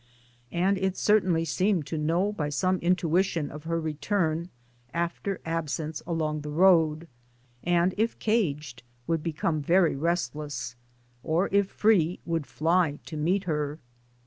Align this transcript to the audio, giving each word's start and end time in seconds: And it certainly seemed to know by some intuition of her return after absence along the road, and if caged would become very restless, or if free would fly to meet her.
And 0.51 0.79
it 0.79 0.97
certainly 0.97 1.45
seemed 1.45 1.85
to 1.85 1.97
know 1.99 2.31
by 2.33 2.49
some 2.49 2.79
intuition 2.79 3.51
of 3.51 3.65
her 3.65 3.79
return 3.79 4.49
after 4.95 5.39
absence 5.45 6.01
along 6.07 6.41
the 6.41 6.49
road, 6.49 7.07
and 7.63 7.93
if 7.97 8.17
caged 8.17 8.81
would 9.05 9.21
become 9.21 9.61
very 9.61 9.95
restless, 9.95 10.75
or 11.21 11.49
if 11.51 11.69
free 11.69 12.19
would 12.25 12.47
fly 12.47 12.97
to 13.05 13.15
meet 13.15 13.43
her. 13.43 13.77